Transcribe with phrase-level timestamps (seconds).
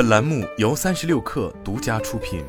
[0.00, 2.42] 本栏目由三十六氪独家出品。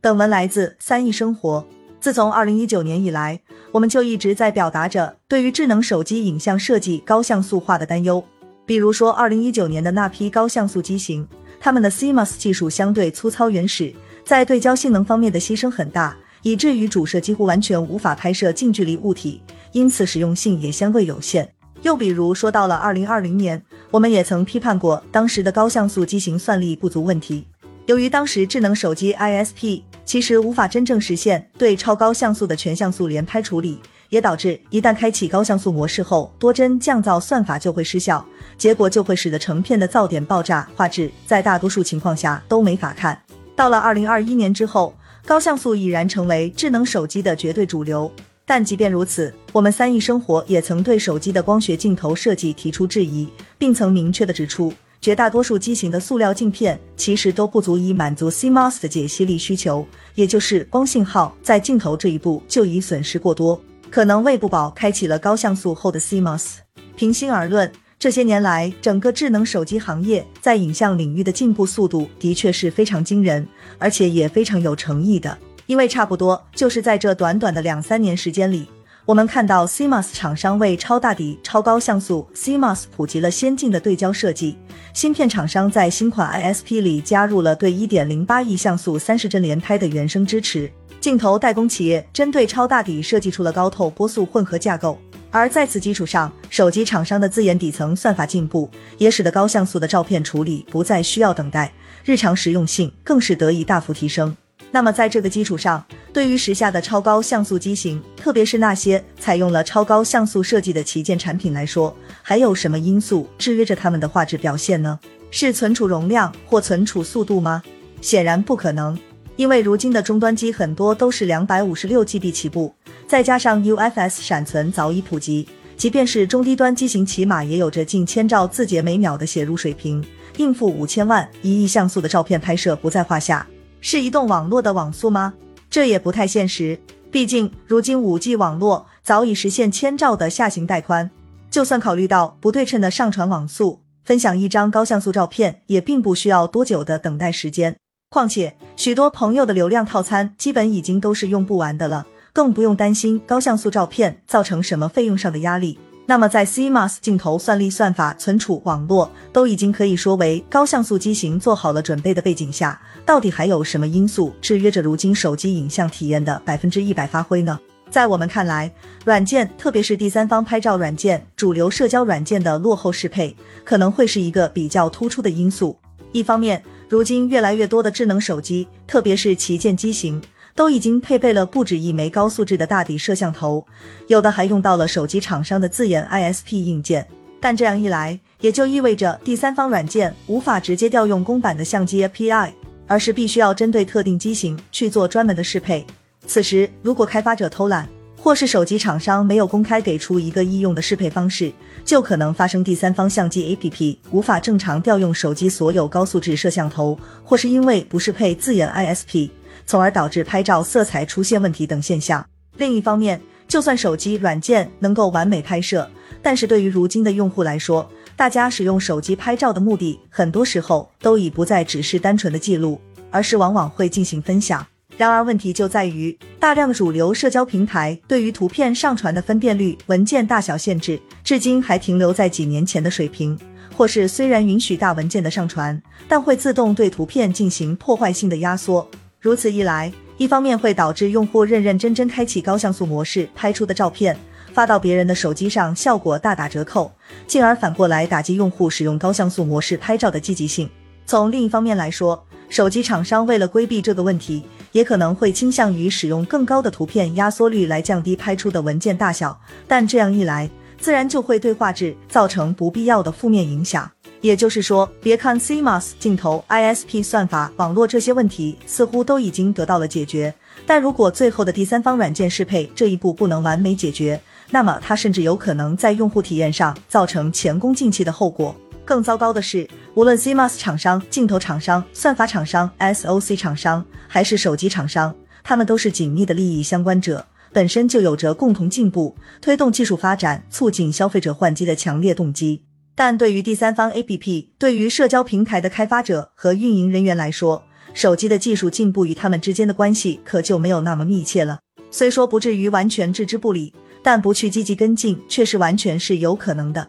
[0.00, 1.66] 本文来自三亿生活。
[1.98, 3.40] 自从二零一九年以来，
[3.72, 8.24] 我们就一直在表达着对于智能手机影像设计高像素化的担忧。
[8.64, 11.26] 比如说，二零一九年的那批高像素机型，
[11.58, 13.92] 它们的 CMOS 技术相对粗糙原始，
[14.24, 19.42] 在对焦性能方面的牺牲很大，以至于主摄几乎完全无法拍摄近距离物体，
[19.72, 21.52] 因此实用性也相对有限。
[21.82, 27.46] 又比如说到了二零二零年，我们也曾批判过当时的高像素机型算力不足问题。
[27.86, 38.24] 由于当时智能手机 ISP 其实无法真正实现对超高像素的全像素连拍处理，也导致一旦开启高像素模式后，多帧降噪算法就会失效，
[38.56, 43.20] 结果就会使得成片的噪点爆炸，画质在大多数情况下都没法看。
[43.56, 44.94] 到了二零二一年之后，
[45.26, 48.10] 高像素已然成为智能手机的绝对主流。
[48.50, 66.56] 但即便如此，我们三亿生活也曾对手机的光学镜头设计提出质疑，并曾明确的指出，绝大多数机型的塑料镜片其实都不足以满足 CMOS 的解析力需求，也就是光信号在镜头这一步就已损失过多，可能喂不饱开启了高像素后的 CMOS。
[66.96, 73.46] 平心而论，这些年来整个智能手机行业在影像领域的进步速度的确是非常惊人，
[73.78, 75.38] 而且也非常有诚意的。
[75.70, 78.66] 因为差不多就是在这短短的两三年时间里，
[79.06, 84.58] 我们看到 CMOS 厂商为超大底、超高像素 CMOS 普及了先进的对焦设计，
[84.92, 90.68] 芯片厂商在新款 ISP 里加入了对1.08亿像素三十帧连拍的原生支持，
[91.00, 94.98] 镜头代工企业针对超大底设计出了高透波速混合架构，
[95.30, 101.72] 而在此基础上，手机厂商的自研底层算法进步，也使得高像素的照片处理不再需要等待，
[102.04, 104.36] 日常实用性更是得以大幅提升。
[104.72, 114.98] 那么，在这个基础上，对于时下的超高像素机型，特别是那些采用了超高像素设计的旗舰产品来说，还有什么因素制约着他们的画质表现呢？
[115.32, 117.62] 是存储容量或存储速度吗？
[118.00, 118.96] 显然不可能，
[119.34, 122.72] 因为如今的终端机很多都是两百五十六 GB 起步，
[123.08, 130.04] 再加上 UFS 闪存早已普及，即便是中低端机型，起码也有着近千兆字节每秒的写入水平，
[130.36, 133.44] 应付五千万、一亿像素的照片拍摄不在话下。
[133.80, 135.34] 是移动网络的网速吗？
[135.70, 136.78] 这也不太现实。
[137.10, 141.10] 毕竟，如今五 G 网络早已实现千兆的下行带宽，
[141.50, 147.76] 就算考虑到不对称的上传网速，分享一张高像素照片也并不需要多久的等待时间。
[148.10, 155.78] 况且，许多朋友的流量套餐基本已经都是用不完的了，更不用担心高像素照片造成什么费用上的压力。
[156.10, 167.56] 那么，在 CMOS 镜头算力、算法、存储、网络都已经可以说为高像素机型做好了准备的背景下，到底还有什么因素制约着如今手机影像体验的百分之一百发挥呢？
[167.92, 168.68] 在我们看来，
[169.04, 175.78] 软件，特别是第三方拍照软件、主流社交软件的落后适配，可能会是一个比较突出的因素。
[176.10, 180.20] 一方面，如今越来越多的智能手机，特别是旗舰机型。
[180.54, 183.66] 都已经配备了不止一枚高素质的大底摄像头，
[184.08, 187.06] 有的还用到了手机厂商的自研 ISP 硬件。
[187.40, 192.50] 但这样一来，也就意味着第三方软件无法直接调用公版的相机 API，
[192.86, 195.86] 而是必须要针对特定机型去做专门的适配。
[196.26, 197.88] 此时，如果开发者偷懒，
[198.22, 201.50] 或是手机厂商没有公开给出一个易用的适配方式，
[201.82, 209.30] 就可能发生第三方相机 APP 无法正常调用手机所有高素质摄像头，或是因为不适配自研 ISP。
[209.70, 212.26] 从而导致拍照色彩出现问题等现象。
[212.56, 215.88] 另一方面，就算手机软件能够完美拍摄，
[216.20, 222.80] 但是对于如今的用户来说，大家使用手机拍照的目的，很多时候都已不再只是单纯的记录，
[223.12, 224.66] 而是往往会进行分享。
[224.96, 233.38] 然而，问题就在于大量的主流社交平台对于图片上传的分辨率、文件大小限制，至今还停留在几年前的水平，
[233.76, 238.84] 或是虽然允许大文件的上传，但会自动对图片进行破坏性的压缩。
[239.20, 244.16] 如此一来，一方面会导致用户认认真真开启高像素模式拍出的照片
[244.54, 246.90] 发到别人的手机上，效果大打折扣，
[247.26, 250.70] 进而反过来打击用户使用高像素模式拍照的积极性。
[251.04, 254.42] 从另一方面来说，手机厂商为了规避这个问题，
[254.72, 260.48] 也可能会倾向于使用更高的图片压缩率来降低拍出的文件大小，但这样一来，
[260.78, 263.90] 自然就会对画质造成不必要的负面影响。
[264.20, 270.34] 也就是说，别看 CMOS 镜头、ISP 算法、网络这些问题似乎都已经得到了解决，
[270.66, 274.20] 但如果最后的第三方软件适配这一步不能完美解决，
[274.50, 278.54] 那么它甚至有可能在用户体验上造成前功尽弃的后果。
[278.84, 292.64] 更糟糕的是，无论 CMOS 厂商、镜头厂商、算法厂商、SOC 厂商，还是手机厂商，他们都是紧密的利益相关者，本身就有着共同进步、推动技术发展、促进消费者换机的强烈动机。
[293.02, 297.64] 但对于第三方 APP，对于社交平台的开发者和运营人员来说，
[297.94, 301.60] 手机的技术进步与他们之间的关系可就没有那么密切了。
[301.90, 306.86] 虽说不至于完全置之不理，但不去积极跟进，却是完全是有可能的。